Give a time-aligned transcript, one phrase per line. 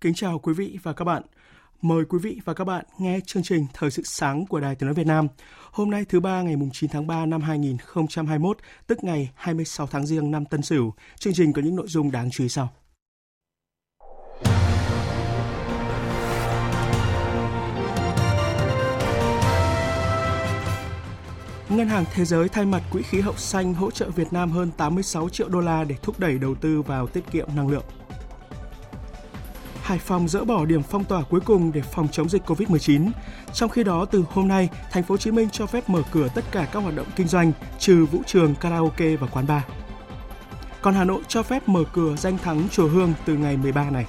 [0.00, 1.22] Kính chào quý vị và các bạn.
[1.82, 4.86] Mời quý vị và các bạn nghe chương trình Thời sự sáng của Đài Tiếng
[4.86, 5.28] nói Việt Nam.
[5.72, 10.30] Hôm nay thứ ba ngày 9 tháng 3 năm 2021, tức ngày 26 tháng Giêng
[10.30, 10.92] năm Tân Sửu.
[11.18, 12.68] Chương trình có những nội dung đáng chú ý sau.
[21.68, 24.70] Ngân hàng Thế giới thay mặt Quỹ khí hậu xanh hỗ trợ Việt Nam hơn
[24.76, 27.84] 86 triệu đô la để thúc đẩy đầu tư vào tiết kiệm năng lượng.
[29.88, 33.10] Hải Phòng dỡ bỏ điểm phong tỏa cuối cùng để phòng chống dịch Covid-19.
[33.52, 36.28] Trong khi đó, từ hôm nay, thành phố Hồ Chí Minh cho phép mở cửa
[36.34, 39.62] tất cả các hoạt động kinh doanh trừ vũ trường, karaoke và quán bar.
[40.82, 44.06] Còn Hà Nội cho phép mở cửa danh thắng chùa Hương từ ngày 13 này.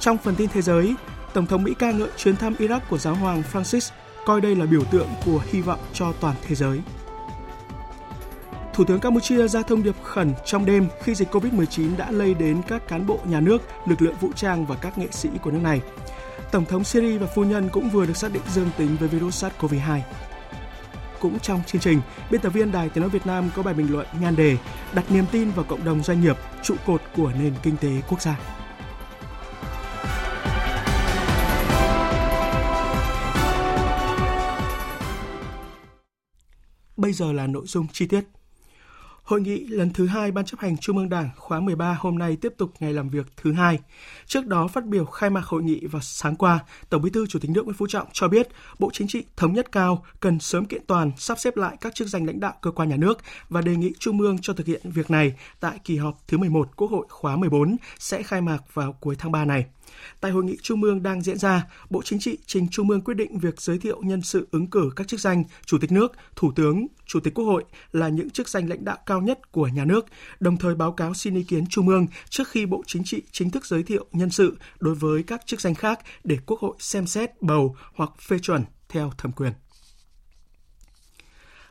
[0.00, 0.94] Trong phần tin thế giới,
[1.34, 3.90] Tổng thống Mỹ ca ngợi chuyến thăm Iraq của giáo hoàng Francis,
[4.26, 6.80] coi đây là biểu tượng của hy vọng cho toàn thế giới.
[8.74, 12.62] Thủ tướng Campuchia ra thông điệp khẩn trong đêm khi dịch COVID-19 đã lây đến
[12.68, 15.60] các cán bộ nhà nước, lực lượng vũ trang và các nghệ sĩ của nước
[15.62, 15.80] này.
[16.52, 19.44] Tổng thống Syria và phu nhân cũng vừa được xác định dương tính với virus
[19.44, 20.00] SARS-CoV-2.
[21.20, 22.00] Cũng trong chương trình,
[22.30, 24.56] biên tập viên Đài Tiếng nói Việt Nam có bài bình luận nhan đề
[24.94, 28.22] đặt niềm tin vào cộng đồng doanh nghiệp, trụ cột của nền kinh tế quốc
[28.22, 28.38] gia.
[36.96, 38.24] Bây giờ là nội dung chi tiết.
[39.32, 42.36] Hội nghị lần thứ hai Ban chấp hành Trung ương Đảng khóa 13 hôm nay
[42.40, 43.78] tiếp tục ngày làm việc thứ hai.
[44.26, 47.38] Trước đó phát biểu khai mạc hội nghị vào sáng qua, Tổng Bí thư Chủ
[47.38, 48.48] tịch nước Nguyễn Phú Trọng cho biết
[48.78, 52.08] Bộ Chính trị thống nhất cao cần sớm kiện toàn sắp xếp lại các chức
[52.08, 54.80] danh lãnh đạo cơ quan nhà nước và đề nghị Trung ương cho thực hiện
[54.84, 58.92] việc này tại kỳ họp thứ 11 Quốc hội khóa 14 sẽ khai mạc vào
[58.92, 59.64] cuối tháng 3 này.
[60.20, 63.14] Tại hội nghị Trung ương đang diễn ra, Bộ Chính trị trình Trung ương quyết
[63.14, 66.52] định việc giới thiệu nhân sự ứng cử các chức danh Chủ tịch nước, Thủ
[66.56, 69.84] tướng, Chủ tịch Quốc hội là những chức danh lãnh đạo cao nhất của nhà
[69.84, 70.06] nước,
[70.40, 73.50] đồng thời báo cáo xin ý kiến Trung ương trước khi Bộ Chính trị chính
[73.50, 77.06] thức giới thiệu nhân sự đối với các chức danh khác để Quốc hội xem
[77.06, 79.52] xét bầu hoặc phê chuẩn theo thẩm quyền.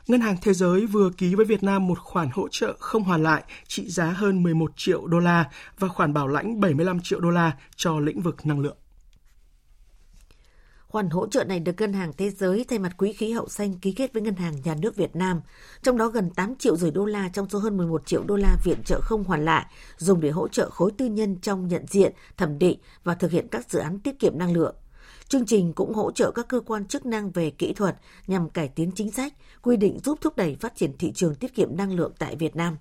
[0.06, 3.22] Ngân hàng Thế giới vừa ký với Việt Nam một khoản hỗ trợ không hoàn
[3.22, 7.30] lại trị giá hơn 11 triệu đô la và khoản bảo lãnh 75 triệu đô
[7.30, 8.76] la cho lĩnh vực năng lượng.
[10.86, 13.74] Khoản hỗ trợ này được Ngân hàng Thế giới thay mặt Quỹ khí hậu xanh
[13.74, 15.40] ký kết với Ngân hàng Nhà nước Việt Nam,
[15.82, 18.56] trong đó gần 8 triệu rưỡi đô la trong số hơn 11 triệu đô la
[18.64, 22.12] viện trợ không hoàn lại, dùng để hỗ trợ khối tư nhân trong nhận diện,
[22.36, 24.74] thẩm định và thực hiện các dự án tiết kiệm năng lượng.
[25.32, 28.68] Chương trình cũng hỗ trợ các cơ quan chức năng về kỹ thuật nhằm cải
[28.68, 31.92] tiến chính sách, quy định giúp thúc đẩy phát triển thị trường tiết kiệm năng
[31.92, 32.76] lượng tại Việt Nam.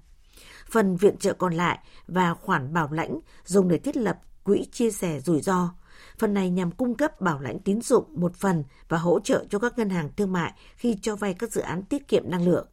[0.72, 4.92] Phần viện trợ còn lại và khoản bảo lãnh dùng để thiết lập quỹ chia
[4.92, 5.74] sẻ rủi ro.
[6.18, 9.60] Phần này nhằm cung cấp bảo lãnh tín dụng một phần và hỗ trợ cho
[9.60, 12.68] các ngân hàng thương mại khi cho vay các dự án tiết kiệm năng lượng.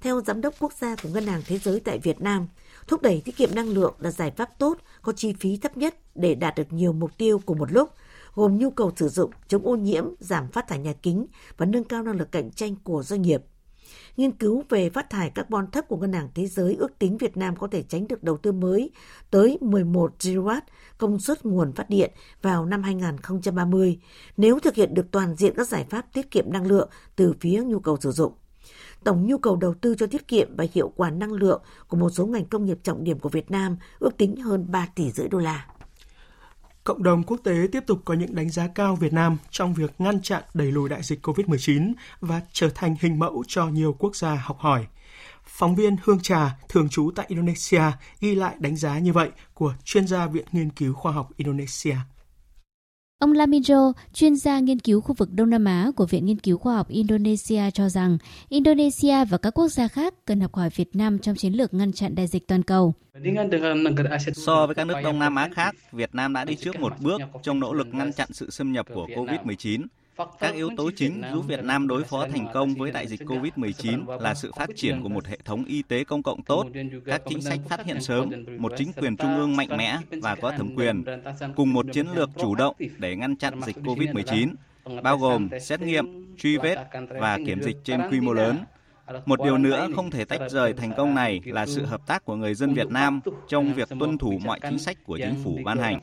[0.00, 2.48] Theo Giám đốc Quốc gia của Ngân hàng Thế giới tại Việt Nam,
[2.86, 5.94] thúc đẩy tiết kiệm năng lượng là giải pháp tốt, có chi phí thấp nhất
[6.14, 7.90] để đạt được nhiều mục tiêu cùng một lúc–
[8.38, 11.26] gồm nhu cầu sử dụng, chống ô nhiễm, giảm phát thải nhà kính
[11.56, 13.42] và nâng cao năng lực cạnh tranh của doanh nghiệp.
[14.16, 17.36] Nghiên cứu về phát thải carbon thấp của Ngân hàng Thế giới ước tính Việt
[17.36, 18.90] Nam có thể tránh được đầu tư mới
[19.30, 20.60] tới 11 gigawatt
[20.98, 22.10] công suất nguồn phát điện
[22.42, 23.98] vào năm 2030
[24.36, 27.62] nếu thực hiện được toàn diện các giải pháp tiết kiệm năng lượng từ phía
[27.64, 28.32] nhu cầu sử dụng.
[29.04, 32.10] Tổng nhu cầu đầu tư cho tiết kiệm và hiệu quả năng lượng của một
[32.10, 35.28] số ngành công nghiệp trọng điểm của Việt Nam ước tính hơn 3 tỷ rưỡi
[35.28, 35.66] đô la.
[36.88, 39.94] Cộng đồng quốc tế tiếp tục có những đánh giá cao Việt Nam trong việc
[39.98, 44.16] ngăn chặn đẩy lùi đại dịch COVID-19 và trở thành hình mẫu cho nhiều quốc
[44.16, 44.86] gia học hỏi.
[45.46, 47.82] Phóng viên Hương Trà, thường trú tại Indonesia,
[48.20, 51.96] ghi lại đánh giá như vậy của chuyên gia Viện Nghiên cứu Khoa học Indonesia.
[53.20, 56.58] Ông Laminjo, chuyên gia nghiên cứu khu vực Đông Nam Á của Viện Nghiên cứu
[56.58, 58.18] Khoa học Indonesia cho rằng
[58.48, 61.92] Indonesia và các quốc gia khác cần học hỏi Việt Nam trong chiến lược ngăn
[61.92, 62.94] chặn đại dịch toàn cầu.
[64.34, 67.20] So với các nước Đông Nam Á khác, Việt Nam đã đi trước một bước
[67.42, 69.86] trong nỗ lực ngăn chặn sự xâm nhập của COVID-19.
[70.38, 74.20] Các yếu tố chính giúp Việt Nam đối phó thành công với đại dịch COVID-19
[74.20, 76.66] là sự phát triển của một hệ thống y tế công cộng tốt,
[77.06, 80.50] các chính sách phát hiện sớm, một chính quyền trung ương mạnh mẽ và có
[80.50, 81.04] thẩm quyền,
[81.56, 84.54] cùng một chiến lược chủ động để ngăn chặn dịch COVID-19,
[85.02, 86.76] bao gồm xét nghiệm, truy vết
[87.08, 88.58] và kiểm dịch trên quy mô lớn.
[89.26, 92.36] Một điều nữa không thể tách rời thành công này là sự hợp tác của
[92.36, 95.78] người dân Việt Nam trong việc tuân thủ mọi chính sách của chính phủ ban
[95.78, 96.00] hành.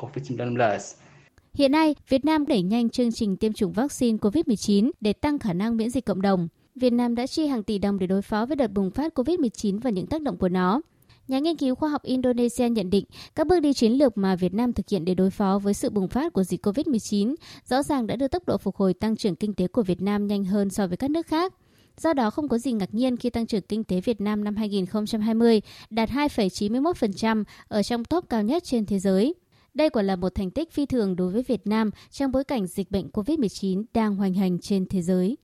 [1.55, 5.53] Hiện nay, Việt Nam đẩy nhanh chương trình tiêm chủng vaccine COVID-19 để tăng khả
[5.53, 6.47] năng miễn dịch cộng đồng.
[6.75, 9.79] Việt Nam đã chi hàng tỷ đồng để đối phó với đợt bùng phát COVID-19
[9.79, 10.81] và những tác động của nó.
[11.27, 13.05] Nhà nghiên cứu khoa học Indonesia nhận định
[13.35, 15.89] các bước đi chiến lược mà Việt Nam thực hiện để đối phó với sự
[15.89, 17.35] bùng phát của dịch COVID-19
[17.65, 20.27] rõ ràng đã đưa tốc độ phục hồi tăng trưởng kinh tế của Việt Nam
[20.27, 21.53] nhanh hơn so với các nước khác.
[21.97, 24.55] Do đó không có gì ngạc nhiên khi tăng trưởng kinh tế Việt Nam năm
[24.55, 29.33] 2020 đạt 2,91% ở trong top cao nhất trên thế giới.
[29.75, 32.67] Đây quả là một thành tích phi thường đối với Việt Nam trong bối cảnh
[32.67, 35.37] dịch bệnh COVID-19 đang hoành hành trên thế giới.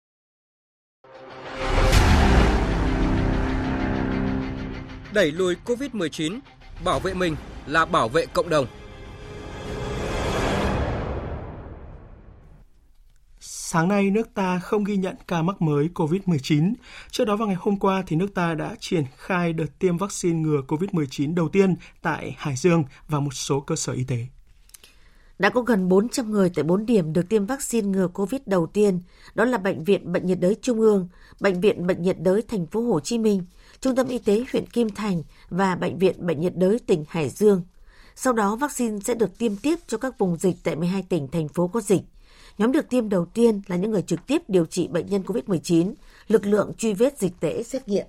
[5.13, 6.39] Đẩy lùi COVID-19,
[6.85, 7.35] bảo vệ mình
[7.67, 8.65] là bảo vệ cộng đồng.
[13.71, 16.73] Sáng nay, nước ta không ghi nhận ca mắc mới COVID-19.
[17.11, 20.39] Trước đó vào ngày hôm qua, thì nước ta đã triển khai đợt tiêm vaccine
[20.39, 24.25] ngừa COVID-19 đầu tiên tại Hải Dương và một số cơ sở y tế.
[25.39, 28.99] Đã có gần 400 người tại 4 điểm được tiêm vaccine ngừa COVID đầu tiên,
[29.35, 31.09] đó là Bệnh viện Bệnh nhiệt đới Trung ương,
[31.39, 33.45] Bệnh viện Bệnh nhiệt đới Thành phố Hồ Chí Minh,
[33.81, 37.29] Trung tâm Y tế huyện Kim Thành và Bệnh viện Bệnh nhiệt đới tỉnh Hải
[37.29, 37.61] Dương.
[38.15, 41.47] Sau đó, vaccine sẽ được tiêm tiếp cho các vùng dịch tại 12 tỉnh, thành
[41.47, 42.01] phố có dịch.
[42.57, 45.93] Nhóm được tiêm đầu tiên là những người trực tiếp điều trị bệnh nhân COVID-19,
[46.27, 48.05] lực lượng truy vết dịch tễ xét nghiệm.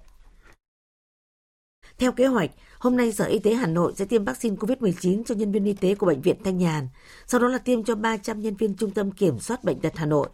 [1.98, 5.34] Theo kế hoạch, hôm nay Sở Y tế Hà Nội sẽ tiêm vaccine COVID-19 cho
[5.34, 6.88] nhân viên y tế của Bệnh viện Thanh Nhàn,
[7.26, 10.06] sau đó là tiêm cho 300 nhân viên Trung tâm Kiểm soát Bệnh tật Hà
[10.06, 10.28] Nội.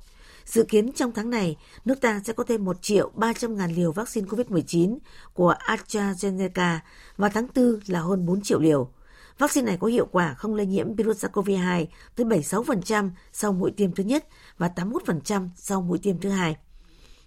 [0.45, 3.93] Dự kiến trong tháng này, nước ta sẽ có thêm 1 triệu 300 ngàn liều
[3.93, 4.99] vaccine COVID-19
[5.35, 6.79] của AstraZeneca
[7.17, 8.91] và tháng 4 là hơn 4 triệu liều.
[9.39, 11.87] Vaccine này có hiệu quả không lây nhiễm virus SARS-CoV-2
[12.17, 14.27] tới 76% sau mũi tiêm thứ nhất
[14.59, 16.57] và 81% sau mũi tiêm thứ hai.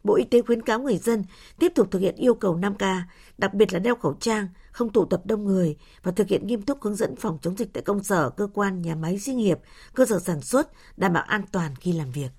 [0.04, 1.24] Bộ Y tế khuyến cáo người dân
[1.60, 3.02] tiếp tục thực hiện yêu cầu 5K,
[3.38, 6.62] đặc biệt là đeo khẩu trang, không tụ tập đông người và thực hiện nghiêm
[6.62, 9.60] túc hướng dẫn phòng chống dịch tại công sở, cơ quan, nhà máy, xí nghiệp,
[9.94, 12.30] cơ sở sản xuất, đảm bảo an toàn khi làm việc.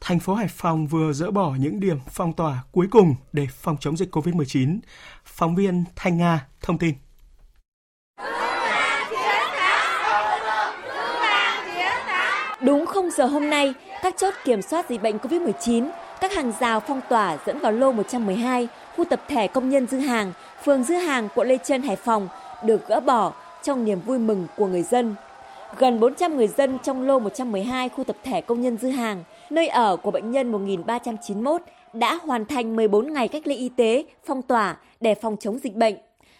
[0.00, 3.76] Thành phố Hải Phòng vừa dỡ bỏ những điểm phong tỏa cuối cùng để phòng
[3.80, 4.78] chống dịch COVID-19.
[5.24, 6.94] Phóng viên Thanh Nga thông tin.
[13.06, 15.88] 0 giờ hôm nay, các chốt kiểm soát dịch bệnh COVID-19,
[16.20, 19.98] các hàng rào phong tỏa dẫn vào lô 112, khu tập thể công nhân Dư
[19.98, 20.32] Hàng,
[20.64, 22.28] phường Dư Hàng, quận Lê Trân, Hải Phòng
[22.64, 23.32] được gỡ bỏ
[23.62, 25.14] trong niềm vui mừng của người dân.
[25.78, 29.68] Gần 400 người dân trong lô 112 khu tập thể công nhân Dư Hàng, nơi
[29.68, 31.62] ở của bệnh nhân 1391
[31.92, 35.74] đã hoàn thành 14 ngày cách ly y tế, phong tỏa để phòng chống dịch
[35.74, 35.94] bệnh.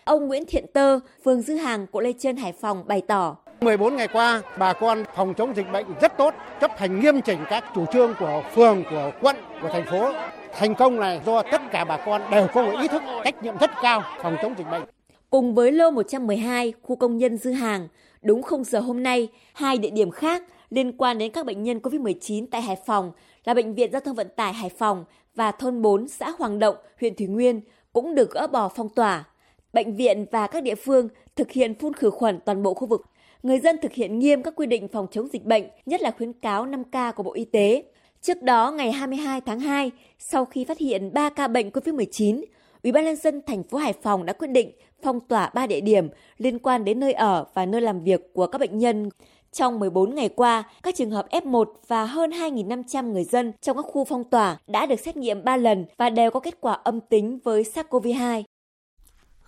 [0.04, 3.36] Ông Nguyễn Thiện Tơ, phường Dư Hàng, quận Lê Trân, Hải Phòng bày tỏ.
[3.60, 7.38] 14 ngày qua, bà con phòng chống dịch bệnh rất tốt, chấp hành nghiêm chỉnh
[7.50, 10.12] các chủ trương của phường, của quận, của thành phố.
[10.52, 13.58] Thành công này do tất cả bà con đều có một ý thức trách nhiệm
[13.58, 14.82] rất cao phòng chống dịch bệnh.
[15.30, 17.88] Cùng với lô 112, khu công nhân Dư Hàng,
[18.22, 21.78] đúng không giờ hôm nay, hai địa điểm khác liên quan đến các bệnh nhân
[21.78, 23.12] COVID-19 tại Hải Phòng
[23.44, 25.04] là Bệnh viện Giao thông Vận tải Hải Phòng
[25.34, 27.60] và thôn 4 xã Hoàng Động, huyện Thủy Nguyên
[27.92, 29.24] cũng được gỡ bỏ phong tỏa.
[29.72, 33.02] Bệnh viện và các địa phương thực hiện phun khử khuẩn toàn bộ khu vực
[33.46, 36.32] người dân thực hiện nghiêm các quy định phòng chống dịch bệnh, nhất là khuyến
[36.32, 37.82] cáo 5K của Bộ Y tế.
[38.22, 42.44] Trước đó, ngày 22 tháng 2, sau khi phát hiện 3 ca bệnh COVID-19,
[42.82, 44.70] Ủy ban nhân dân thành phố Hải Phòng đã quyết định
[45.02, 48.46] phong tỏa 3 địa điểm liên quan đến nơi ở và nơi làm việc của
[48.46, 49.10] các bệnh nhân.
[49.52, 53.86] Trong 14 ngày qua, các trường hợp F1 và hơn 2.500 người dân trong các
[53.88, 57.00] khu phong tỏa đã được xét nghiệm 3 lần và đều có kết quả âm
[57.00, 58.42] tính với SARS-CoV-2.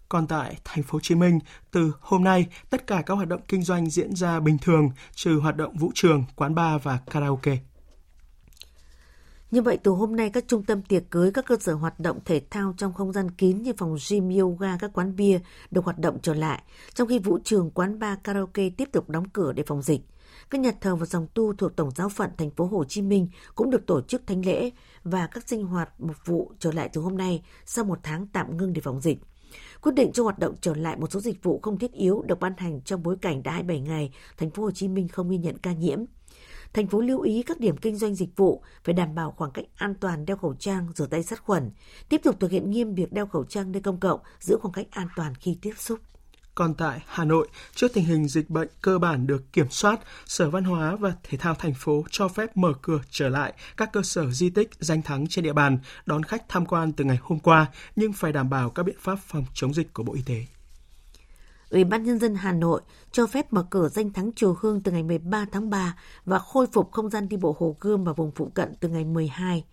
[0.08, 1.38] Còn tại thành phố Hồ Chí Minh,
[1.70, 5.38] từ hôm nay, tất cả các hoạt động kinh doanh diễn ra bình thường, trừ
[5.42, 7.58] hoạt động vũ trường, quán bar và karaoke.
[9.50, 12.18] Như vậy, từ hôm nay, các trung tâm tiệc cưới, các cơ sở hoạt động
[12.24, 15.98] thể thao trong không gian kín như phòng gym, yoga, các quán bia được hoạt
[15.98, 16.62] động trở lại,
[16.94, 20.00] trong khi vũ trường, quán bar, karaoke tiếp tục đóng cửa để phòng dịch.
[20.50, 23.28] Các nhà thờ và dòng tu thuộc Tổng giáo phận thành phố Hồ Chí Minh
[23.54, 24.70] cũng được tổ chức thánh lễ
[25.04, 28.56] và các sinh hoạt mục vụ trở lại từ hôm nay sau một tháng tạm
[28.56, 29.18] ngưng để phòng dịch.
[29.82, 32.40] Quyết định cho hoạt động trở lại một số dịch vụ không thiết yếu được
[32.40, 35.38] ban hành trong bối cảnh đã 27 ngày thành phố Hồ Chí Minh không ghi
[35.38, 35.98] nhận ca nhiễm.
[36.72, 39.64] Thành phố lưu ý các điểm kinh doanh dịch vụ phải đảm bảo khoảng cách
[39.76, 41.70] an toàn đeo khẩu trang, rửa tay sát khuẩn,
[42.08, 44.86] tiếp tục thực hiện nghiêm việc đeo khẩu trang nơi công cộng, giữ khoảng cách
[44.90, 45.98] an toàn khi tiếp xúc.
[46.58, 50.50] Còn tại Hà Nội, trước tình hình dịch bệnh cơ bản được kiểm soát, Sở
[50.50, 54.02] Văn hóa và Thể thao thành phố cho phép mở cửa trở lại các cơ
[54.02, 57.38] sở di tích danh thắng trên địa bàn đón khách tham quan từ ngày hôm
[57.38, 60.46] qua, nhưng phải đảm bảo các biện pháp phòng chống dịch của Bộ Y tế.
[61.70, 62.80] Ủy ban Nhân dân Hà Nội
[63.12, 66.66] cho phép mở cửa danh thắng Chùa Hương từ ngày 13 tháng 3 và khôi
[66.72, 69.64] phục không gian đi bộ Hồ Gươm và vùng phụ cận từ ngày 12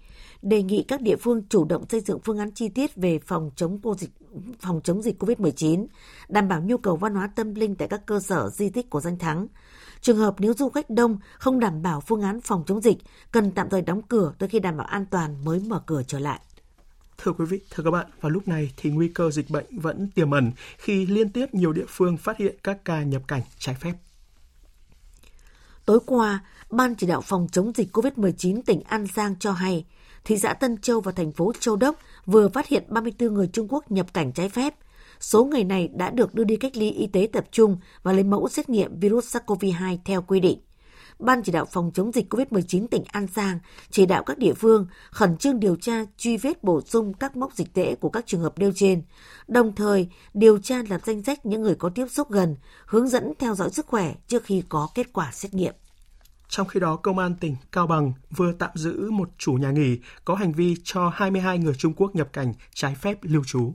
[0.46, 3.52] đề nghị các địa phương chủ động xây dựng phương án chi tiết về phòng
[3.56, 4.10] chống dịch
[4.60, 5.88] phòng chống dịch COVID-19,
[6.30, 9.02] đảm bảo nhu cầu văn hóa tâm linh tại các cơ sở di tích của
[9.02, 9.48] danh thắng.
[10.02, 12.98] Trường hợp nếu du khách đông không đảm bảo phương án phòng chống dịch,
[13.32, 16.20] cần tạm thời đóng cửa tới khi đảm bảo an toàn mới mở cửa trở
[16.20, 16.40] lại.
[17.18, 20.10] Thưa quý vị, thưa các bạn, vào lúc này thì nguy cơ dịch bệnh vẫn
[20.16, 23.76] tiềm ẩn khi liên tiếp nhiều địa phương phát hiện các ca nhập cảnh trái
[23.76, 23.94] phép.
[25.86, 29.86] Tối qua, Ban chỉ đạo phòng chống dịch COVID-19 tỉnh An Giang cho hay,
[30.26, 33.68] thị xã Tân Châu và thành phố Châu Đốc vừa phát hiện 34 người Trung
[33.70, 34.76] Quốc nhập cảnh trái phép.
[35.20, 38.24] Số người này đã được đưa đi cách ly y tế tập trung và lấy
[38.24, 40.60] mẫu xét nghiệm virus SARS-CoV-2 theo quy định.
[41.20, 43.60] Ban chỉ đạo phòng chống dịch COVID-19 tỉnh An Giang
[43.92, 47.54] chỉ đạo các địa phương khẩn trương điều tra, truy vết bổ sung các mốc
[47.54, 49.04] dịch tễ của các trường hợp nêu trên,
[49.48, 52.56] đồng thời điều tra lập danh sách những người có tiếp xúc gần,
[52.86, 55.74] hướng dẫn theo dõi sức khỏe trước khi có kết quả xét nghiệm.
[56.50, 60.00] Trong khi đó, Công an tỉnh Cao Bằng vừa tạm giữ một chủ nhà nghỉ
[60.26, 63.74] có hành vi cho 22 người Trung Quốc nhập cảnh trái phép lưu trú.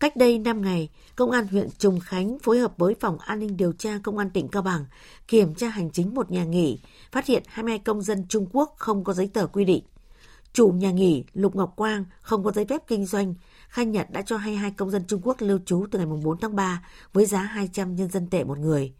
[0.00, 3.56] Cách đây 5 ngày, Công an huyện Trùng Khánh phối hợp với Phòng An ninh
[3.56, 4.84] điều tra Công an tỉnh Cao Bằng
[5.28, 6.80] kiểm tra hành chính một nhà nghỉ,
[7.12, 9.84] phát hiện 22 công dân Trung Quốc không có giấy tờ quy định.
[10.52, 13.34] Chủ nhà nghỉ Lục Ngọc Quang không có giấy phép kinh doanh,
[13.68, 16.56] khai nhận đã cho 22 công dân Trung Quốc lưu trú từ ngày 4 tháng
[16.56, 16.82] 3
[17.12, 18.92] với giá 200 nhân dân tệ một người.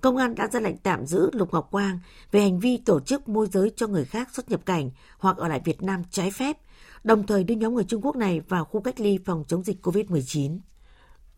[0.00, 1.98] Công an đã ra lệnh tạm giữ Lục Ngọc Quang
[2.32, 5.48] về hành vi tổ chức môi giới cho người khác xuất nhập cảnh hoặc ở
[5.48, 6.56] lại Việt Nam trái phép,
[7.04, 9.86] đồng thời đưa nhóm người Trung Quốc này vào khu cách ly phòng chống dịch
[9.86, 10.58] COVID-19.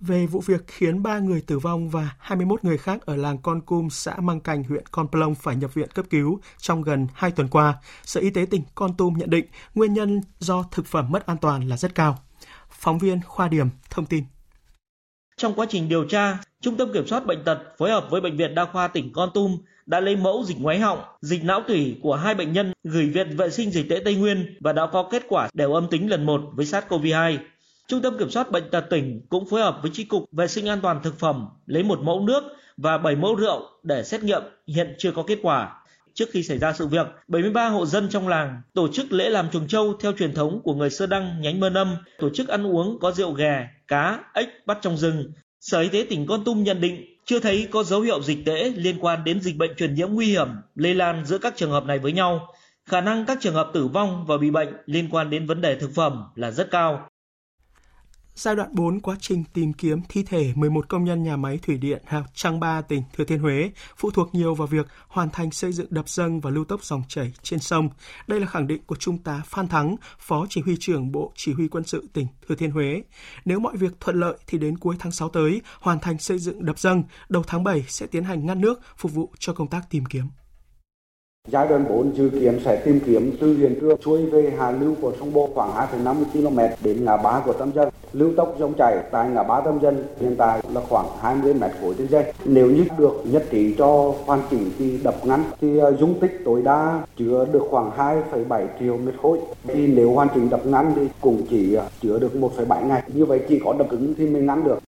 [0.00, 3.60] Về vụ việc khiến 3 người tử vong và 21 người khác ở làng Con
[3.60, 7.30] Cum, xã Măng Cành, huyện Con Plong phải nhập viện cấp cứu trong gần 2
[7.30, 11.10] tuần qua, Sở Y tế tỉnh Con Tum nhận định nguyên nhân do thực phẩm
[11.10, 12.18] mất an toàn là rất cao.
[12.70, 14.24] Phóng viên Khoa Điểm thông tin.
[15.36, 18.36] Trong quá trình điều tra, Trung tâm Kiểm soát Bệnh tật phối hợp với Bệnh
[18.36, 21.96] viện Đa khoa tỉnh Con Tum đã lấy mẫu dịch ngoái họng, dịch não tủy
[22.02, 25.08] của hai bệnh nhân gửi Viện Vệ sinh Dịch tễ Tây Nguyên và đã có
[25.10, 27.38] kết quả đều âm tính lần một với SARS-CoV-2.
[27.88, 30.68] Trung tâm Kiểm soát Bệnh tật tỉnh cũng phối hợp với tri cục Vệ sinh
[30.68, 32.44] An toàn Thực phẩm lấy một mẫu nước
[32.76, 35.82] và 7 mẫu rượu để xét nghiệm, hiện chưa có kết quả.
[36.14, 39.50] Trước khi xảy ra sự việc, 73 hộ dân trong làng tổ chức lễ làm
[39.50, 42.66] chuồng trâu theo truyền thống của người Sơ Đăng nhánh Mơ Nâm, tổ chức ăn
[42.66, 45.32] uống có rượu ghè, cá, ếch bắt trong rừng.
[45.70, 48.72] Sở Y tế tỉnh Con Tum nhận định chưa thấy có dấu hiệu dịch tễ
[48.76, 51.84] liên quan đến dịch bệnh truyền nhiễm nguy hiểm, lây lan giữa các trường hợp
[51.84, 52.46] này với nhau.
[52.88, 55.74] Khả năng các trường hợp tử vong và bị bệnh liên quan đến vấn đề
[55.74, 57.08] thực phẩm là rất cao.
[58.36, 61.78] Giai đoạn 4 quá trình tìm kiếm thi thể 11 công nhân nhà máy thủy
[61.78, 65.50] điện Hào Trăng Ba tỉnh Thừa Thiên Huế phụ thuộc nhiều vào việc hoàn thành
[65.50, 67.88] xây dựng đập dâng và lưu tốc dòng chảy trên sông.
[68.26, 71.52] Đây là khẳng định của Trung tá Phan Thắng, Phó Chỉ huy trưởng Bộ Chỉ
[71.52, 73.02] huy quân sự tỉnh Thừa Thiên Huế.
[73.44, 76.64] Nếu mọi việc thuận lợi thì đến cuối tháng 6 tới hoàn thành xây dựng
[76.64, 79.90] đập dâng, đầu tháng 7 sẽ tiến hành ngăn nước phục vụ cho công tác
[79.90, 80.24] tìm kiếm.
[81.48, 84.94] Giai đoạn 4 dự kiến sẽ tìm kiếm từ hiện trường xuôi về hạ lưu
[85.00, 85.70] của sông Bồ khoảng
[86.04, 87.88] 2,5 km đến ngã ba của Tâm Dân.
[88.12, 91.60] Lưu tốc dòng chảy tại ngã ba Tâm Dân hiện tại là khoảng 20 m
[91.80, 92.32] khối trên giây.
[92.44, 96.42] Nếu như được nhất trí cho hoàn chỉnh thì đập ngắn thì ờ, dung tích
[96.44, 99.38] tối đa chứa được khoảng 2,7 triệu mét khối.
[99.66, 103.02] Thì nếu hoàn chỉnh đập ngắn thì cũng chỉ ờ, chứa được 1,7 ngày.
[103.14, 104.78] Như vậy chỉ có đập cứng thì mới ngắn được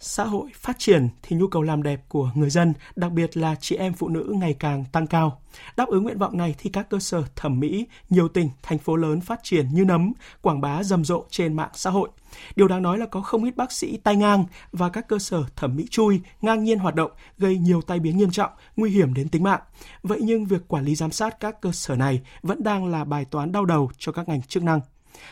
[0.00, 3.54] xã hội phát triển thì nhu cầu làm đẹp của người dân, đặc biệt là
[3.60, 5.40] chị em phụ nữ ngày càng tăng cao.
[5.76, 8.96] Đáp ứng nguyện vọng này thì các cơ sở thẩm mỹ, nhiều tỉnh, thành phố
[8.96, 10.12] lớn phát triển như nấm,
[10.42, 12.08] quảng bá rầm rộ trên mạng xã hội.
[12.56, 15.44] Điều đáng nói là có không ít bác sĩ tay ngang và các cơ sở
[15.56, 19.14] thẩm mỹ chui ngang nhiên hoạt động gây nhiều tai biến nghiêm trọng, nguy hiểm
[19.14, 19.60] đến tính mạng.
[20.02, 23.24] Vậy nhưng việc quản lý giám sát các cơ sở này vẫn đang là bài
[23.24, 24.80] toán đau đầu cho các ngành chức năng.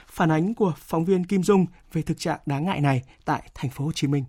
[0.06, 3.70] Phản ánh của phóng viên Kim Dung về thực trạng đáng ngại này tại thành
[3.70, 4.24] phố Hồ Chí Minh.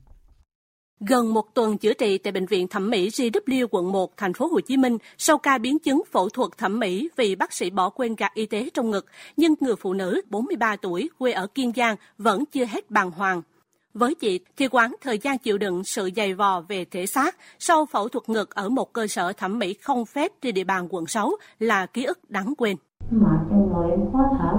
[0.99, 4.47] Gần một tuần chữa trị tại bệnh viện thẩm mỹ GW quận 1 thành phố
[4.47, 7.89] Hồ Chí Minh sau ca biến chứng phẫu thuật thẩm mỹ vì bác sĩ bỏ
[7.89, 9.05] quên gạt y tế trong ngực,
[9.37, 13.41] nhưng người phụ nữ 43 tuổi quê ở Kiên Giang vẫn chưa hết bàng hoàng.
[13.93, 17.85] Với chị thì quán thời gian chịu đựng sự dày vò về thể xác sau
[17.85, 21.05] phẫu thuật ngực ở một cơ sở thẩm mỹ không phép trên địa bàn quận
[21.07, 22.75] 6 là ký ức đáng quên.
[23.11, 24.53] Mệt trong người khó thở,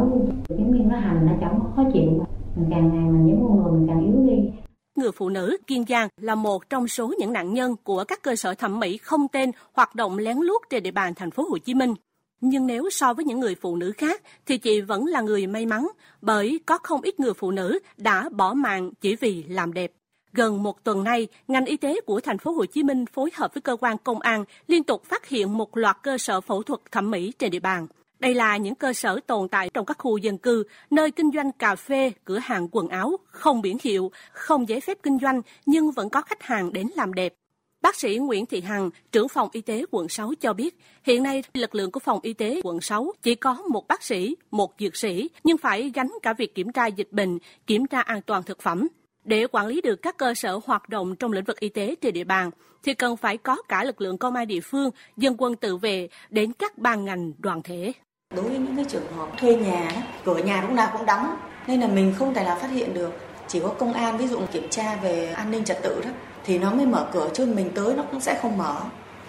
[0.48, 2.26] giống như nó hành nó chẳng khó chịu.
[2.56, 4.65] Mình càng ngày mình những người mình càng yếu đi
[4.98, 8.36] người phụ nữ Kiên Giang là một trong số những nạn nhân của các cơ
[8.36, 11.58] sở thẩm mỹ không tên hoạt động lén lút trên địa bàn thành phố Hồ
[11.58, 11.94] Chí Minh.
[12.40, 15.66] Nhưng nếu so với những người phụ nữ khác thì chị vẫn là người may
[15.66, 15.88] mắn
[16.20, 19.92] bởi có không ít người phụ nữ đã bỏ mạng chỉ vì làm đẹp.
[20.32, 23.54] Gần một tuần nay, ngành y tế của thành phố Hồ Chí Minh phối hợp
[23.54, 26.80] với cơ quan công an liên tục phát hiện một loạt cơ sở phẫu thuật
[26.92, 27.86] thẩm mỹ trên địa bàn.
[28.18, 31.52] Đây là những cơ sở tồn tại trong các khu dân cư, nơi kinh doanh
[31.52, 35.90] cà phê, cửa hàng quần áo, không biển hiệu, không giấy phép kinh doanh nhưng
[35.90, 37.34] vẫn có khách hàng đến làm đẹp.
[37.82, 41.42] Bác sĩ Nguyễn Thị Hằng, trưởng phòng y tế quận 6 cho biết, hiện nay
[41.54, 44.96] lực lượng của phòng y tế quận 6 chỉ có một bác sĩ, một dược
[44.96, 48.62] sĩ, nhưng phải gánh cả việc kiểm tra dịch bệnh, kiểm tra an toàn thực
[48.62, 48.88] phẩm.
[49.24, 52.14] Để quản lý được các cơ sở hoạt động trong lĩnh vực y tế trên
[52.14, 52.50] địa bàn,
[52.82, 56.08] thì cần phải có cả lực lượng công an địa phương, dân quân tự vệ
[56.30, 57.92] đến các ban ngành đoàn thể.
[58.36, 59.90] Đối với những cái trường hợp thuê nhà,
[60.24, 63.12] cửa nhà lúc nào cũng đóng, nên là mình không thể nào phát hiện được.
[63.48, 66.10] Chỉ có công an ví dụ kiểm tra về an ninh trật tự đó,
[66.44, 68.76] thì nó mới mở cửa chứ mình tới nó cũng sẽ không mở.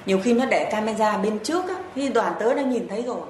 [0.05, 3.21] Nhiều khi nó để camera bên trước á, thì đoàn tới đã nhìn thấy rồi.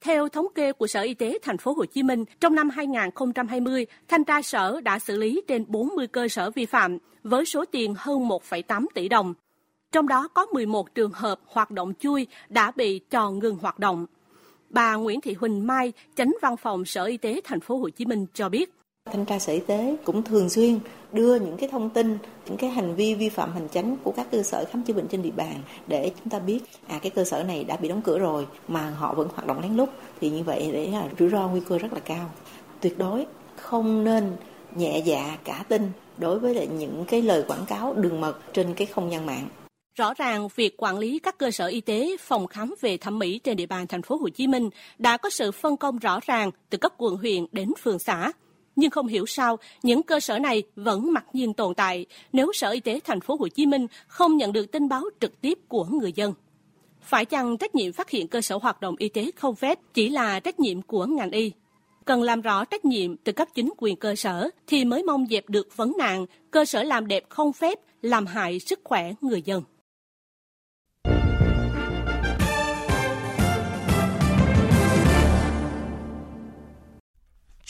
[0.00, 3.86] Theo thống kê của Sở Y tế thành phố Hồ Chí Minh, trong năm 2020,
[4.08, 7.94] thanh tra sở đã xử lý trên 40 cơ sở vi phạm với số tiền
[7.98, 9.34] hơn 1,8 tỷ đồng.
[9.92, 14.06] Trong đó có 11 trường hợp hoạt động chui đã bị cho ngừng hoạt động.
[14.72, 18.04] Bà Nguyễn Thị Huỳnh Mai, chánh văn phòng Sở Y tế thành phố Hồ Chí
[18.04, 18.72] Minh cho biết,
[19.12, 20.78] Thanh tra Sở Y tế cũng thường xuyên
[21.12, 24.26] đưa những cái thông tin, những cái hành vi vi phạm hành chính của các
[24.30, 25.54] cơ sở khám chữa bệnh trên địa bàn
[25.86, 28.90] để chúng ta biết à cái cơ sở này đã bị đóng cửa rồi mà
[28.90, 29.88] họ vẫn hoạt động lén lút
[30.20, 32.30] thì như vậy để là rủi ro nguy cơ rất là cao.
[32.80, 33.26] Tuyệt đối
[33.56, 34.32] không nên
[34.76, 38.74] nhẹ dạ cả tin đối với lại những cái lời quảng cáo đường mật trên
[38.74, 39.48] cái không gian mạng.
[39.96, 43.38] Rõ ràng việc quản lý các cơ sở y tế, phòng khám về thẩm mỹ
[43.38, 46.50] trên địa bàn thành phố Hồ Chí Minh đã có sự phân công rõ ràng
[46.70, 48.32] từ cấp quận huyện đến phường xã.
[48.76, 52.70] Nhưng không hiểu sao những cơ sở này vẫn mặc nhiên tồn tại nếu Sở
[52.70, 55.84] Y tế thành phố Hồ Chí Minh không nhận được tin báo trực tiếp của
[55.84, 56.34] người dân.
[57.00, 60.08] Phải chăng trách nhiệm phát hiện cơ sở hoạt động y tế không phép chỉ
[60.08, 61.52] là trách nhiệm của ngành y?
[62.04, 65.48] Cần làm rõ trách nhiệm từ cấp chính quyền cơ sở thì mới mong dẹp
[65.48, 69.62] được vấn nạn cơ sở làm đẹp không phép làm hại sức khỏe người dân.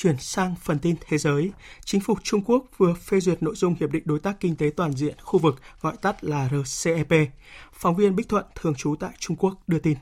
[0.03, 1.51] Chuyển sang phần tin thế giới,
[1.85, 4.71] chính phủ Trung Quốc vừa phê duyệt nội dung Hiệp định Đối tác Kinh tế
[4.77, 7.29] Toàn diện khu vực gọi tắt là RCEP.
[7.73, 9.95] Phóng viên Bích Thuận, thường trú tại Trung Quốc, đưa tin.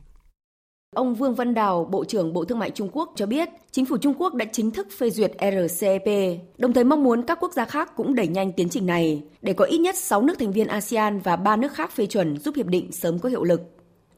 [0.97, 3.97] Ông Vương Văn Đào, Bộ trưởng Bộ Thương mại Trung Quốc cho biết, chính phủ
[3.97, 7.65] Trung Quốc đã chính thức phê duyệt RCEP, đồng thời mong muốn các quốc gia
[7.65, 10.67] khác cũng đẩy nhanh tiến trình này, để có ít nhất 6 nước thành viên
[10.67, 13.61] ASEAN và 3 nước khác phê chuẩn giúp hiệp định sớm có hiệu lực.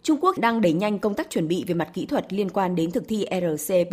[0.02, 2.74] Trung Quốc đang đẩy nhanh công tác chuẩn bị về mặt kỹ thuật liên quan
[2.74, 3.92] đến thực thi RCEP.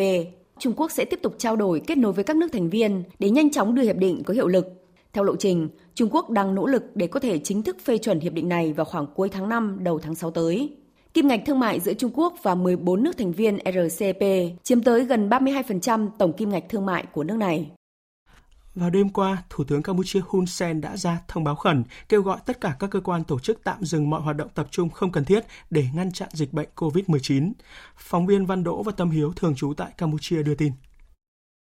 [0.60, 3.30] Trung Quốc sẽ tiếp tục trao đổi kết nối với các nước thành viên để
[3.30, 4.68] nhanh chóng đưa hiệp định có hiệu lực.
[5.14, 8.20] Theo lộ trình, Trung Quốc đang nỗ lực để có thể chính thức phê chuẩn
[8.20, 10.76] hiệp định này vào khoảng cuối tháng 5 đầu tháng 6 tới.
[11.14, 14.24] Kim ngạch thương mại giữa Trung Quốc và 14 nước thành viên RCEP
[14.64, 17.70] chiếm tới gần 32% tổng kim ngạch thương mại của nước này.
[18.76, 22.40] Vào đêm qua, Thủ tướng Campuchia Hun Sen đã ra thông báo khẩn kêu gọi
[22.46, 25.12] tất cả các cơ quan tổ chức tạm dừng mọi hoạt động tập trung không
[25.12, 27.52] cần thiết để ngăn chặn dịch bệnh COVID-19.
[27.98, 30.72] Phóng viên Văn Đỗ và Tâm Hiếu thường trú tại Campuchia đưa tin.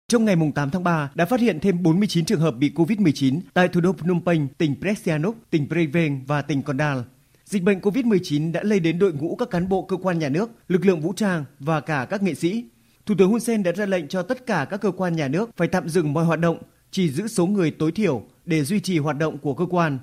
[0.09, 3.69] Trong ngày 8 tháng 3 đã phát hiện thêm 49 trường hợp bị COVID-19 tại
[3.69, 6.99] thủ đô Phnom Penh, tỉnh Presianok, tỉnh Preven và tỉnh Kondal.
[7.45, 10.51] Dịch bệnh COVID-19 đã lây đến đội ngũ các cán bộ cơ quan nhà nước,
[10.69, 12.65] lực lượng vũ trang và cả các nghệ sĩ.
[13.07, 15.51] Thủ tướng Hun Sen đã ra lệnh cho tất cả các cơ quan nhà nước
[15.57, 16.59] phải tạm dừng mọi hoạt động,
[16.95, 19.99] chỉ giữ số người tối thiểu để duy trì hoạt động của cơ quan.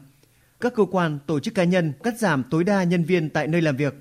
[0.60, 3.62] Các cơ quan, tổ chức cá nhân cắt giảm tối đa nhân viên tại nơi
[3.62, 3.94] làm việc.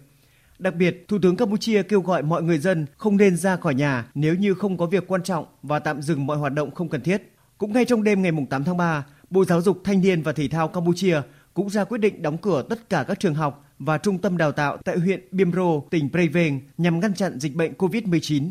[0.58, 4.06] Đặc biệt, Thủ tướng Campuchia kêu gọi mọi người dân không nên ra khỏi nhà
[4.14, 7.00] nếu như không có việc quan trọng và tạm dừng mọi hoạt động không cần
[7.00, 7.32] thiết.
[7.58, 10.48] Cũng ngay trong đêm ngày 8 tháng 3, Bộ Giáo dục Thanh niên và Thể
[10.48, 11.20] thao Campuchia
[11.54, 14.52] cũng ra quyết định đóng cửa tất cả các trường học và trung tâm đào
[14.52, 18.50] tạo tại huyện Biemro, tỉnh Preven nhằm ngăn chặn dịch bệnh COVID-19.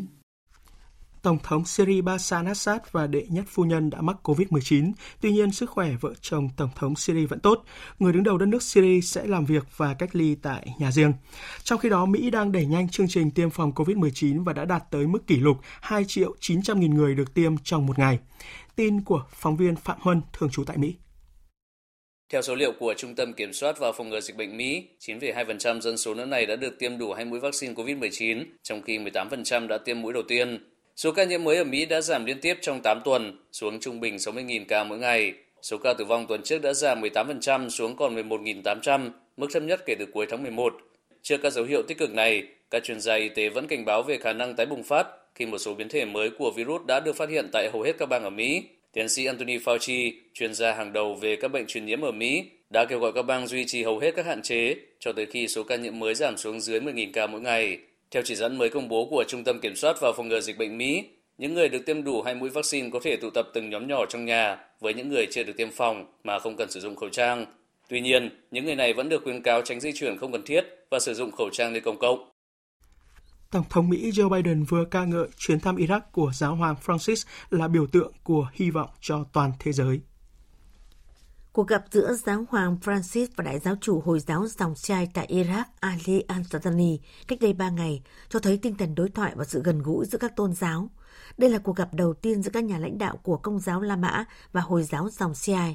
[1.22, 4.92] Tổng thống Syria Bashar al-Assad và đệ nhất phu nhân đã mắc COVID-19.
[5.20, 7.64] Tuy nhiên, sức khỏe vợ chồng Tổng thống Syria vẫn tốt.
[7.98, 11.12] Người đứng đầu đất nước Syria sẽ làm việc và cách ly tại nhà riêng.
[11.62, 14.82] Trong khi đó, Mỹ đang đẩy nhanh chương trình tiêm phòng COVID-19 và đã đạt
[14.90, 18.18] tới mức kỷ lục 2 triệu 900 nghìn người được tiêm trong một ngày.
[18.76, 20.94] Tin của phóng viên Phạm Huân, thường trú tại Mỹ.
[22.32, 25.80] Theo số liệu của Trung tâm Kiểm soát và Phòng ngừa Dịch bệnh Mỹ, 9,2%
[25.80, 29.66] dân số nước này đã được tiêm đủ hai mũi vaccine COVID-19, trong khi 18%
[29.66, 30.69] đã tiêm mũi đầu tiên.
[31.00, 34.00] Số ca nhiễm mới ở Mỹ đã giảm liên tiếp trong 8 tuần, xuống trung
[34.00, 35.32] bình 60.000 ca mỗi ngày.
[35.62, 39.80] Số ca tử vong tuần trước đã giảm 18% xuống còn 11.800, mức thấp nhất
[39.86, 40.74] kể từ cuối tháng 11.
[41.22, 44.02] Trước các dấu hiệu tích cực này, các chuyên gia y tế vẫn cảnh báo
[44.02, 47.00] về khả năng tái bùng phát khi một số biến thể mới của virus đã
[47.00, 48.62] được phát hiện tại hầu hết các bang ở Mỹ.
[48.92, 52.44] Tiến sĩ Anthony Fauci, chuyên gia hàng đầu về các bệnh truyền nhiễm ở Mỹ,
[52.70, 55.48] đã kêu gọi các bang duy trì hầu hết các hạn chế cho tới khi
[55.48, 57.78] số ca nhiễm mới giảm xuống dưới 10.000 ca mỗi ngày.
[58.10, 60.58] Theo chỉ dẫn mới công bố của Trung tâm Kiểm soát và Phòng ngừa Dịch
[60.58, 61.04] bệnh Mỹ,
[61.38, 64.06] những người được tiêm đủ hai mũi vaccine có thể tụ tập từng nhóm nhỏ
[64.08, 67.08] trong nhà với những người chưa được tiêm phòng mà không cần sử dụng khẩu
[67.08, 67.46] trang.
[67.88, 70.64] Tuy nhiên, những người này vẫn được khuyến cáo tránh di chuyển không cần thiết
[70.90, 72.30] và sử dụng khẩu trang nơi công cộng.
[73.50, 77.26] Tổng thống Mỹ Joe Biden vừa ca ngợi chuyến thăm Iraq của giáo hoàng Francis
[77.50, 80.00] là biểu tượng của hy vọng cho toàn thế giới.
[81.52, 85.26] Cuộc gặp giữa giáo hoàng Francis và đại giáo chủ Hồi giáo dòng trai tại
[85.30, 89.62] Iraq, Ali al-Sastani cách đây 3 ngày, cho thấy tinh thần đối thoại và sự
[89.64, 90.90] gần gũi giữa các tôn giáo.
[91.38, 93.96] Đây là cuộc gặp đầu tiên giữa các nhà lãnh đạo của công giáo La
[93.96, 95.74] Mã và Hồi giáo dòng Shiite.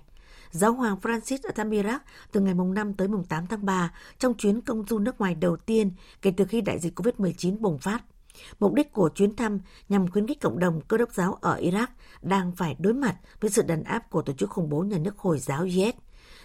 [0.52, 2.00] Giáo hoàng Francis ở thăm Iraq
[2.32, 5.36] từ ngày mùng 5 tới mùng 8 tháng 3 trong chuyến công du nước ngoài
[5.36, 8.04] đầu tiên kể từ khi đại dịch COVID-19 bùng phát.
[8.60, 11.88] Mục đích của chuyến thăm nhằm khuyến khích cộng đồng cơ đốc giáo ở Iraq
[12.22, 15.18] đang phải đối mặt với sự đàn áp của tổ chức khủng bố nhà nước
[15.18, 15.96] Hồi giáo IS.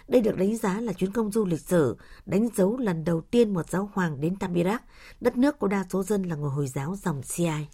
[0.07, 3.53] Đây được đánh giá là chuyến công du lịch sử, đánh dấu lần đầu tiên
[3.53, 4.79] một giáo hoàng đến thăm Iraq,
[5.21, 7.65] đất nước có đa số dân là người Hồi giáo dòng Shiite.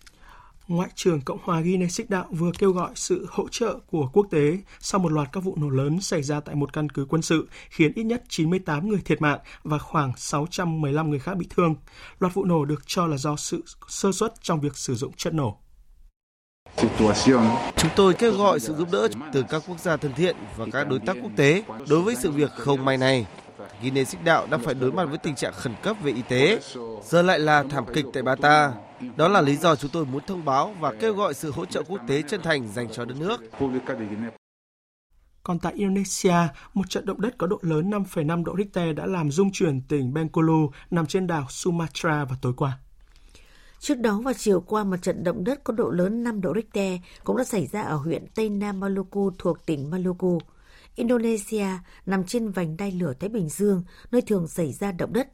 [0.68, 4.28] Ngoại trưởng Cộng hòa Guinea Xích Đạo vừa kêu gọi sự hỗ trợ của quốc
[4.32, 7.22] tế sau một loạt các vụ nổ lớn xảy ra tại một căn cứ quân
[7.22, 11.76] sự, khiến ít nhất 98 người thiệt mạng và khoảng 615 người khác bị thương.
[12.20, 15.34] Loạt vụ nổ được cho là do sự sơ suất trong việc sử dụng chất
[15.34, 15.58] nổ.
[17.76, 20.90] Chúng tôi kêu gọi sự giúp đỡ từ các quốc gia thân thiện và các
[20.90, 23.26] đối tác quốc tế đối với sự việc không may này.
[23.82, 26.60] Guinea Xích Đạo đang phải đối mặt với tình trạng khẩn cấp về y tế,
[27.04, 28.74] giờ lại là thảm kịch tại Bata.
[29.16, 31.84] Đó là lý do chúng tôi muốn thông báo và kêu gọi sự hỗ trợ
[31.84, 33.42] quốc tế chân thành dành cho đất nước.
[35.44, 36.36] Còn tại Indonesia,
[36.74, 40.14] một trận động đất có độ lớn 5,5 độ Richter đã làm rung chuyển tỉnh
[40.14, 42.80] Bengkulu nằm trên đảo Sumatra vào tối qua.
[43.80, 47.00] Trước đó vào chiều qua, một trận động đất có độ lớn 5 độ Richter
[47.24, 50.40] cũng đã xảy ra ở huyện Tây Nam Maluku thuộc tỉnh Maluku.
[50.96, 51.68] Indonesia
[52.06, 55.28] nằm trên vành đai lửa Thái Bình Dương, nơi thường xảy ra động đất.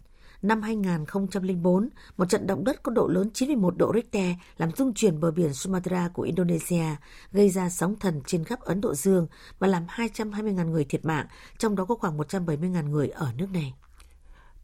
[0.44, 5.20] Năm 2004, một trận động đất có độ lớn 91 độ Richter làm rung chuyển
[5.20, 6.86] bờ biển Sumatra của Indonesia,
[7.32, 9.28] gây ra sóng thần trên khắp Ấn Độ Dương
[9.60, 11.28] và làm 220.000 người thiệt mạng,
[11.58, 13.74] trong đó có khoảng 170.000 người ở nước này.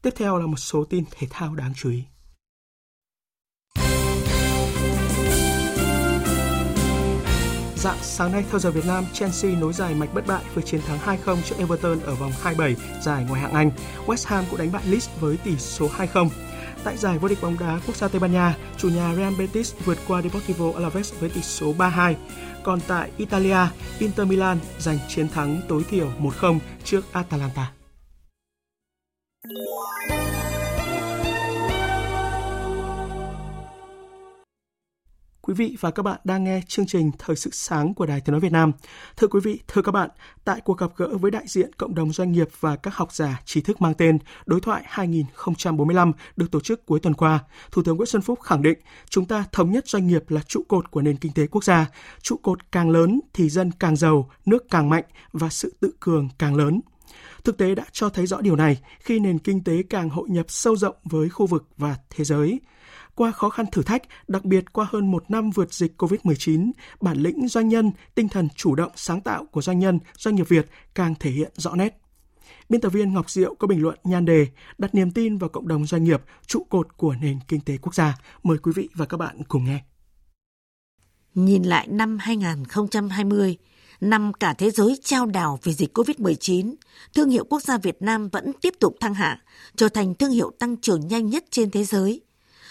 [0.02, 2.04] Tiếp theo là một số tin thể thao đáng chú ý.
[7.84, 10.82] Dạng sáng nay theo giờ Việt Nam, Chelsea nối dài mạch bất bại với chiến
[10.82, 13.72] thắng 2-0 trước Everton ở vòng 27 giải ngoại hạng Anh.
[14.06, 16.30] West Ham cũng đánh bại Leeds với tỷ số 2-0.
[16.84, 19.74] Tại giải vô địch bóng đá quốc gia Tây Ban Nha, chủ nhà Real Betis
[19.86, 22.14] vượt qua Deportivo Alaves với tỷ số 3-2.
[22.64, 23.68] Còn tại Italia,
[24.00, 27.72] Inter Milan giành chiến thắng tối thiểu 1-0 trước Atalanta.
[35.50, 38.32] Quý vị và các bạn đang nghe chương trình Thời sự sáng của Đài Tiếng
[38.32, 38.72] Nói Việt Nam.
[39.18, 40.10] Thưa quý vị, thưa các bạn,
[40.46, 43.42] tại cuộc gặp gỡ với đại diện cộng đồng doanh nghiệp và các học giả
[43.46, 47.40] trí thức mang tên Đối thoại 2045 được tổ chức cuối tuần qua,
[47.72, 50.64] Thủ tướng Nguyễn Xuân Phúc khẳng định chúng ta thống nhất doanh nghiệp là trụ
[50.68, 51.86] cột của nền kinh tế quốc gia.
[52.22, 56.30] Trụ cột càng lớn thì dân càng giàu, nước càng mạnh và sự tự cường
[56.38, 56.82] càng lớn.
[57.44, 60.46] Thực tế đã cho thấy rõ điều này khi nền kinh tế càng hội nhập
[60.50, 62.60] sâu rộng với khu vực và thế giới
[63.20, 67.18] qua khó khăn thử thách, đặc biệt qua hơn một năm vượt dịch COVID-19, bản
[67.18, 70.66] lĩnh doanh nhân, tinh thần chủ động sáng tạo của doanh nhân, doanh nghiệp Việt
[70.96, 72.02] càng thể hiện rõ nét.
[72.70, 75.68] Biên tập viên Ngọc Diệu có bình luận nhan đề đặt niềm tin vào cộng
[75.68, 78.18] đồng doanh nghiệp, trụ cột của nền kinh tế quốc gia.
[78.44, 79.84] Mời quý vị và các bạn cùng nghe.
[81.36, 83.58] Nhìn lại năm 2020,
[84.02, 86.76] năm cả thế giới trao đảo vì dịch COVID-19,
[87.16, 89.38] thương hiệu quốc gia Việt Nam vẫn tiếp tục thăng hạng,
[89.76, 92.22] trở thành thương hiệu tăng trưởng nhanh nhất trên thế giới.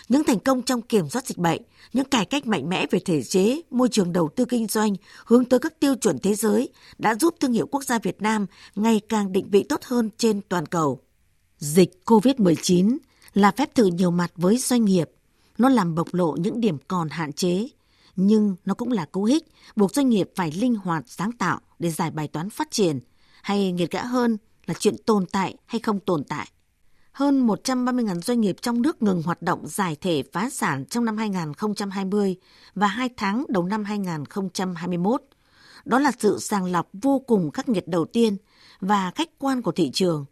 [0.08, 3.22] Những thành công trong kiểm soát dịch bệnh, những cải cách mạnh mẽ về thể
[3.22, 4.94] chế, môi trường đầu tư kinh doanh
[5.24, 6.68] hướng tới các tiêu chuẩn thế giới
[6.98, 10.40] đã giúp thương hiệu quốc gia Việt Nam ngày càng định vị tốt hơn trên
[10.48, 11.00] toàn cầu.
[11.58, 12.98] Dịch COVID-19
[13.34, 15.10] là phép thử nhiều mặt với doanh nghiệp.
[15.58, 17.68] Nó làm bộc lộ những điểm còn hạn chế,
[18.16, 21.90] nhưng nó cũng là cú hích buộc doanh nghiệp phải linh hoạt sáng tạo để
[21.90, 23.00] giải bài toán phát triển,
[23.42, 26.48] hay nghiệt gã hơn là chuyện tồn tại hay không tồn tại
[27.18, 31.16] hơn 130.000 doanh nghiệp trong nước ngừng hoạt động giải thể phá sản trong năm
[31.16, 32.36] 2020
[32.74, 35.22] và hai tháng đầu năm 2021.
[35.84, 38.36] Đó là sự sàng lọc vô cùng khắc nghiệt đầu tiên
[38.80, 40.24] và khách quan của thị trường.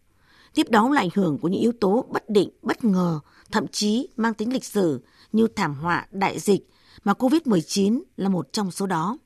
[0.55, 3.21] Tiếp đó là ảnh hưởng của những yếu tố bất định, bất ngờ,
[3.51, 6.69] thậm chí mang tính lịch sử như thảm họa, đại dịch
[7.05, 9.19] mà COVID-19 là một trong số đó.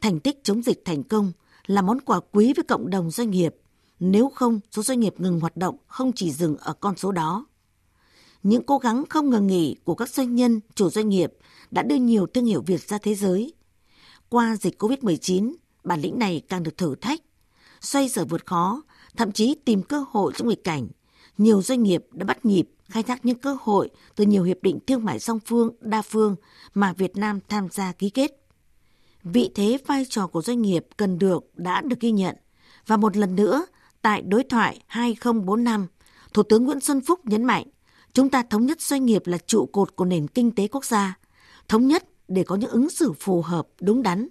[0.00, 1.32] Thành tích chống dịch thành công
[1.66, 3.54] là món quà quý với cộng đồng doanh nghiệp–
[4.00, 7.46] nếu không, số doanh nghiệp ngừng hoạt động không chỉ dừng ở con số đó.
[8.42, 11.32] Những cố gắng không ngừng nghỉ của các doanh nhân, chủ doanh nghiệp
[11.70, 13.52] đã đưa nhiều thương hiệu Việt ra thế giới.
[14.28, 17.20] Qua dịch COVID-19, bản lĩnh này càng được thử thách.
[17.80, 18.82] Xoay sở vượt khó,
[19.16, 20.88] thậm chí tìm cơ hội trong nghịch cảnh.
[21.38, 24.78] Nhiều doanh nghiệp đã bắt nhịp khai thác những cơ hội từ nhiều hiệp định
[24.86, 26.36] thương mại song phương, đa phương
[26.74, 28.40] mà Việt Nam tham gia ký kết.
[29.22, 32.36] Vị thế vai trò của doanh nghiệp cần được đã được ghi nhận
[32.86, 33.66] và một lần nữa
[34.02, 35.86] tại đối thoại 2045,
[36.34, 37.66] Thủ tướng Nguyễn Xuân Phúc nhấn mạnh
[38.12, 41.18] chúng ta thống nhất doanh nghiệp là trụ cột của nền kinh tế quốc gia,
[41.68, 44.28] thống nhất để có những ứng xử phù hợp, đúng đắn.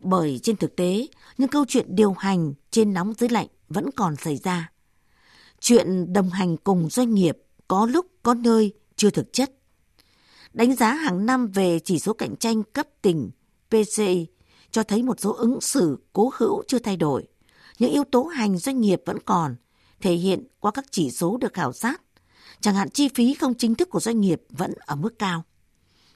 [0.00, 1.06] Bởi trên thực tế,
[1.38, 4.72] những câu chuyện điều hành trên nóng dưới lạnh vẫn còn xảy ra.
[5.60, 7.38] Chuyện đồng hành cùng doanh nghiệp
[7.68, 9.52] có lúc có nơi chưa thực chất.
[10.52, 13.30] Đánh giá hàng năm về chỉ số cạnh tranh cấp tỉnh
[13.70, 14.26] PCI
[14.70, 17.26] cho thấy một số ứng xử cố hữu chưa thay đổi.
[17.78, 19.56] Những yếu tố hành doanh nghiệp vẫn còn,
[20.00, 22.00] thể hiện qua các chỉ số được khảo sát.
[22.60, 25.44] Chẳng hạn chi phí không chính thức của doanh nghiệp vẫn ở mức cao.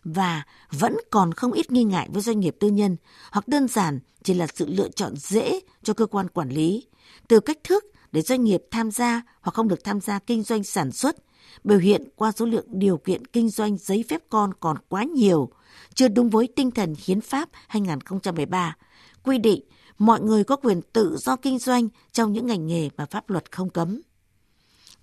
[0.05, 2.97] Và vẫn còn không ít nghi ngại với doanh nghiệp tư nhân
[3.31, 6.87] hoặc đơn giản chỉ là sự lựa chọn dễ cho cơ quan quản lý.
[7.29, 10.65] Từ cách thức để doanh nghiệp tham gia hoặc không được tham gia kinh doanh
[10.65, 11.17] sản xuất,
[11.65, 15.51] biểu hiện qua số lượng điều kiện kinh doanh giấy phép con còn quá nhiều,
[15.95, 18.77] chưa đúng với tinh thần hiến pháp 2013,
[19.23, 19.63] quy định
[19.99, 23.53] mọi người có quyền tự do kinh doanh trong những ngành nghề mà pháp luật
[23.53, 24.01] không cấm.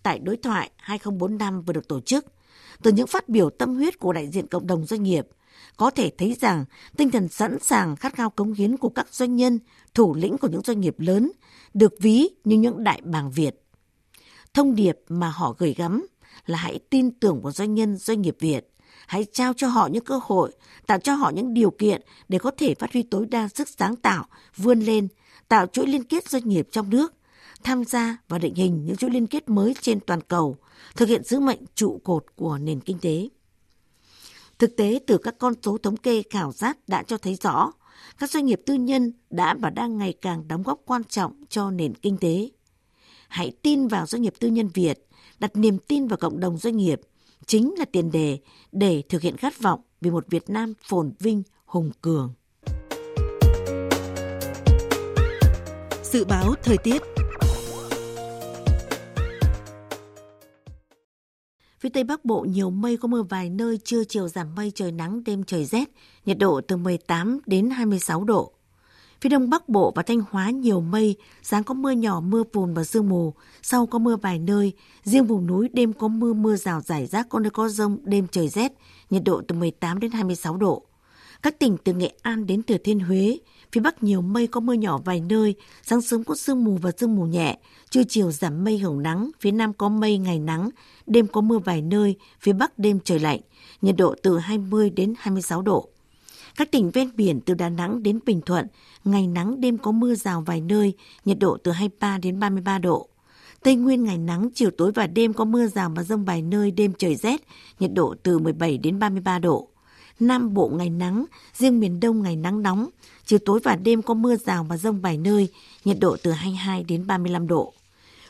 [0.03, 2.25] Tại đối thoại 2045 vừa được tổ chức,
[2.83, 5.27] từ những phát biểu tâm huyết của đại diện cộng đồng doanh nghiệp,
[5.77, 6.65] có thể thấy rằng
[6.97, 9.59] tinh thần sẵn sàng khát khao cống hiến của các doanh nhân,
[9.93, 11.31] thủ lĩnh của những doanh nghiệp lớn
[11.73, 13.61] được ví như những đại bàng Việt.
[14.53, 16.07] Thông điệp mà họ gửi gắm
[16.45, 18.74] là hãy tin tưởng vào doanh nhân doanh nghiệp Việt,
[19.07, 20.51] hãy trao cho họ những cơ hội,
[20.87, 23.95] tạo cho họ những điều kiện để có thể phát huy tối đa sức sáng
[23.95, 24.25] tạo,
[24.57, 25.07] vươn lên,
[25.47, 27.13] tạo chuỗi liên kết doanh nghiệp trong nước,
[27.63, 30.57] tham gia và định hình những chuỗi liên kết mới trên toàn cầu,
[30.95, 33.29] thực hiện sứ mệnh trụ cột của nền kinh tế.
[34.59, 37.71] Thực tế từ các con số thống kê khảo sát đã cho thấy rõ,
[38.19, 41.71] các doanh nghiệp tư nhân đã và đang ngày càng đóng góp quan trọng cho
[41.71, 42.49] nền kinh tế.
[43.27, 45.07] Hãy tin vào doanh nghiệp tư nhân Việt,
[45.39, 47.01] đặt niềm tin vào cộng đồng doanh nghiệp
[47.45, 48.39] chính là tiền đề
[48.71, 52.33] để thực hiện khát vọng vì một Việt Nam phồn vinh, hùng cường.
[56.03, 57.01] Dự báo thời tiết
[61.79, 64.91] Phía Tây Bắc Bộ nhiều mây có mưa vài nơi, trưa chiều giảm mây trời
[64.91, 65.89] nắng, đêm trời rét,
[66.25, 68.54] nhiệt độ từ 18 đến 26 độ.
[69.21, 72.73] Phía Đông Bắc Bộ và Thanh Hóa nhiều mây, sáng có mưa nhỏ, mưa phùn
[72.73, 74.73] và sương mù, sau có mưa vài nơi,
[75.03, 78.27] riêng vùng núi đêm có mưa mưa rào rải rác, có nơi có rông, đêm
[78.31, 78.71] trời rét,
[79.09, 80.85] nhiệt độ từ 18 đến 26 độ.
[81.41, 83.37] Các tỉnh từ Nghệ An đến Thừa Thiên Huế,
[83.71, 86.91] phía Bắc nhiều mây có mưa nhỏ vài nơi, sáng sớm có sương mù và
[86.97, 90.69] sương mù nhẹ, trưa chiều giảm mây hưởng nắng, phía Nam có mây ngày nắng,
[91.07, 93.39] đêm có mưa vài nơi, phía Bắc đêm trời lạnh,
[93.81, 95.89] nhiệt độ từ 20 đến 26 độ.
[96.55, 98.67] Các tỉnh ven biển từ Đà Nẵng đến Bình Thuận,
[99.05, 100.93] ngày nắng đêm có mưa rào vài nơi,
[101.25, 103.09] nhiệt độ từ 23 đến 33 độ.
[103.63, 106.71] Tây Nguyên ngày nắng, chiều tối và đêm có mưa rào và rông vài nơi,
[106.71, 107.41] đêm trời rét,
[107.79, 109.67] nhiệt độ từ 17 đến 33 độ.
[110.19, 112.89] Nam Bộ ngày nắng, riêng miền Đông ngày nắng nóng,
[113.25, 115.49] chiều tối và đêm có mưa rào và rông vài nơi,
[115.85, 117.73] nhiệt độ từ 22 đến 35 độ.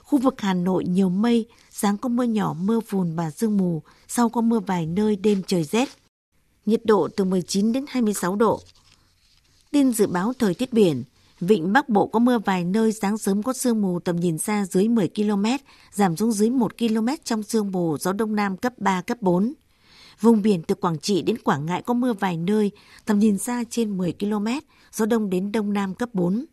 [0.04, 3.82] Khu vực Hà Nội nhiều mây, sáng có mưa nhỏ, mưa phùn và sương mù,
[4.08, 5.90] sau có mưa vài nơi, đêm trời rét.
[6.66, 8.62] Nhiệt độ từ 19 đến 26 độ.
[9.72, 11.04] Tin dự báo thời tiết biển,
[11.40, 14.66] Vịnh Bắc Bộ có mưa vài nơi, sáng sớm có sương mù tầm nhìn xa
[14.66, 15.46] dưới 10 km,
[15.92, 19.54] giảm xuống dưới 1 km trong sương mù, gió Đông Nam cấp 3, cấp 4.
[20.22, 22.72] Vùng biển từ Quảng Trị đến Quảng Ngãi có mưa vài nơi,
[23.06, 24.48] tầm nhìn xa trên 10 km,
[24.94, 26.46] gió Đông đến Đông Nam cấp 4.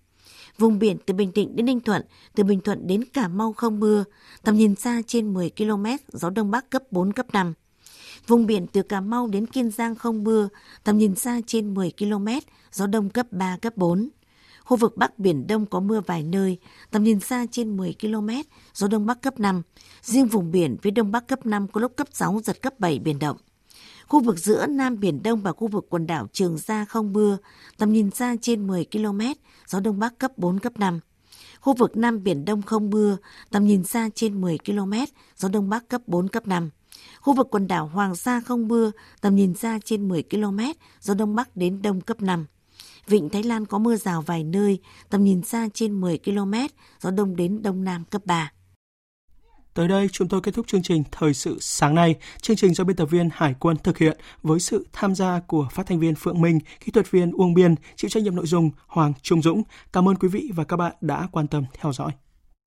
[0.58, 2.02] Vùng biển từ Bình Định đến Ninh Thuận,
[2.34, 4.04] từ Bình Thuận đến Cà Mau không mưa,
[4.42, 7.54] tầm nhìn xa trên 10 km, gió Đông Bắc cấp 4, cấp 5.
[8.26, 10.48] Vùng biển từ Cà Mau đến Kiên Giang không mưa,
[10.84, 12.28] tầm nhìn xa trên 10 km,
[12.72, 14.08] gió Đông cấp 3, cấp 4.
[14.64, 16.58] Khu vực Bắc Biển Đông có mưa vài nơi,
[16.90, 18.28] tầm nhìn xa trên 10 km,
[18.74, 19.62] gió Đông Bắc cấp 5.
[20.02, 22.98] Riêng vùng biển phía Đông Bắc cấp 5 có lúc cấp 6, giật cấp 7
[22.98, 23.36] biển động.
[24.08, 27.38] Khu vực giữa Nam Biển Đông và khu vực quần đảo Trường Sa không mưa,
[27.78, 29.20] tầm nhìn xa trên 10 km,
[29.66, 31.00] gió Đông Bắc cấp 4, cấp 5.
[31.60, 33.16] Khu vực Nam Biển Đông không mưa,
[33.50, 34.92] tầm nhìn xa trên 10 km,
[35.36, 36.70] gió Đông Bắc cấp 4, cấp 5.
[37.22, 40.58] Khu vực quần đảo Hoàng Sa không mưa, tầm nhìn xa trên 10 km,
[41.00, 42.46] gió Đông Bắc đến Đông cấp 5.
[43.06, 44.78] Vịnh Thái Lan có mưa rào vài nơi,
[45.10, 46.54] tầm nhìn xa trên 10 km,
[47.00, 48.52] gió Đông đến Đông Nam cấp 3.
[49.74, 52.14] Tới đây chúng tôi kết thúc chương trình Thời sự sáng nay.
[52.40, 55.68] Chương trình do biên tập viên Hải quân thực hiện với sự tham gia của
[55.72, 58.70] phát thanh viên Phượng Minh, kỹ thuật viên Uông Biên, chịu trách nhiệm nội dung
[58.86, 59.62] Hoàng Trung Dũng.
[59.92, 62.12] Cảm ơn quý vị và các bạn đã quan tâm theo dõi.